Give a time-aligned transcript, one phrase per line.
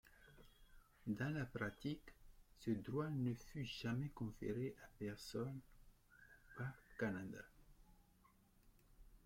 [1.05, 2.09] Dans la pratique,
[2.57, 5.59] ce droit ne fut jamais conféré à personne
[6.55, 7.43] au Bas-Canada.